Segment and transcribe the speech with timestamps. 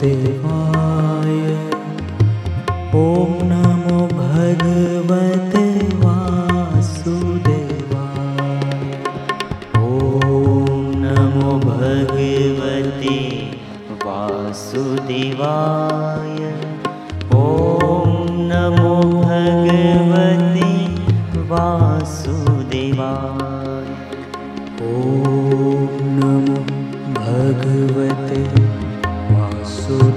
[0.01, 0.88] देवा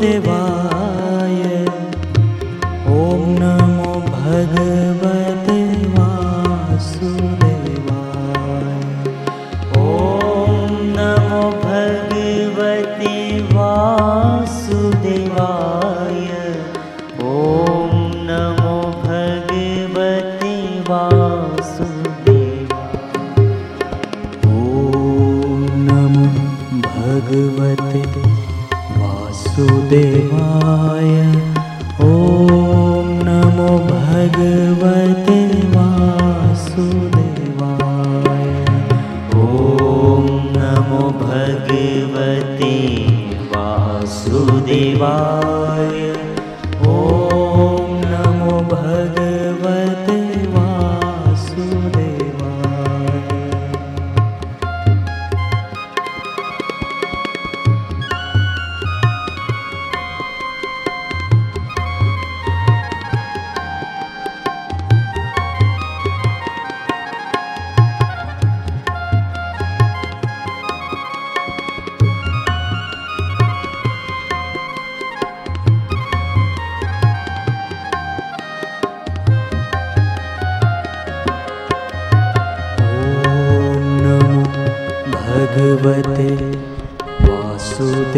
[0.00, 0.91] দেওয়া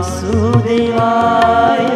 [0.00, 1.86] वासुदेवाय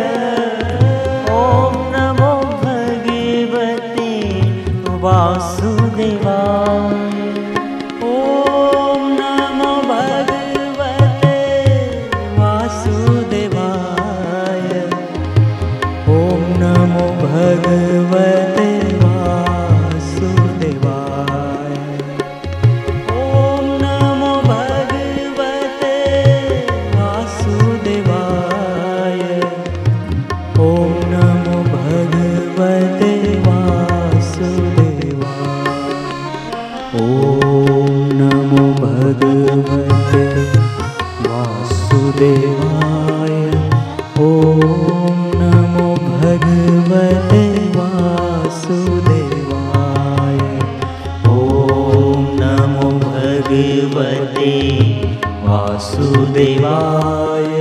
[55.44, 57.52] वासुदेवाय।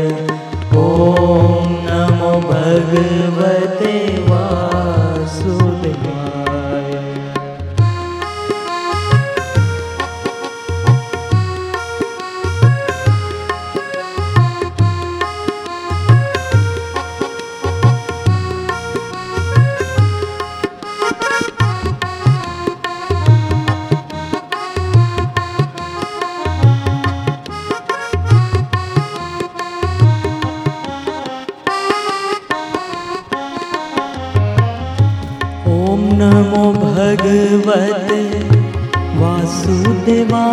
[0.78, 0.80] ॐ
[1.86, 3.94] नमो भगवते
[39.20, 40.53] वासुदेवा।